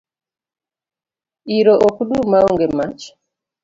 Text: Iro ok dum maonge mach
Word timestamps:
Iro 1.57 1.73
ok 1.87 1.97
dum 2.07 2.23
maonge 2.31 2.67
mach 2.77 3.03